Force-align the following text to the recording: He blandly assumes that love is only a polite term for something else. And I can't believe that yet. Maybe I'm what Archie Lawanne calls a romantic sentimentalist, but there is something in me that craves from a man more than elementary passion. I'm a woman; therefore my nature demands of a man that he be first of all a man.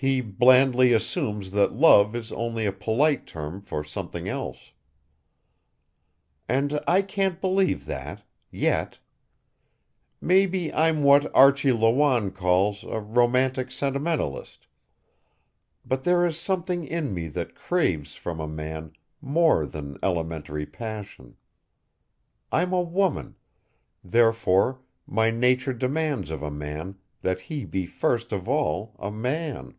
He 0.00 0.20
blandly 0.20 0.92
assumes 0.92 1.50
that 1.50 1.72
love 1.72 2.14
is 2.14 2.30
only 2.30 2.64
a 2.66 2.70
polite 2.72 3.26
term 3.26 3.60
for 3.60 3.82
something 3.82 4.28
else. 4.28 4.70
And 6.48 6.78
I 6.86 7.02
can't 7.02 7.40
believe 7.40 7.84
that 7.86 8.22
yet. 8.48 9.00
Maybe 10.20 10.72
I'm 10.72 11.02
what 11.02 11.34
Archie 11.34 11.72
Lawanne 11.72 12.30
calls 12.30 12.84
a 12.84 13.00
romantic 13.00 13.72
sentimentalist, 13.72 14.68
but 15.84 16.04
there 16.04 16.24
is 16.24 16.38
something 16.38 16.84
in 16.86 17.12
me 17.12 17.26
that 17.30 17.56
craves 17.56 18.14
from 18.14 18.38
a 18.38 18.46
man 18.46 18.92
more 19.20 19.66
than 19.66 19.98
elementary 20.00 20.64
passion. 20.64 21.34
I'm 22.52 22.72
a 22.72 22.80
woman; 22.80 23.34
therefore 24.04 24.80
my 25.08 25.32
nature 25.32 25.72
demands 25.74 26.30
of 26.30 26.40
a 26.44 26.52
man 26.52 27.00
that 27.22 27.40
he 27.40 27.64
be 27.64 27.84
first 27.84 28.30
of 28.30 28.48
all 28.48 28.94
a 29.00 29.10
man. 29.10 29.74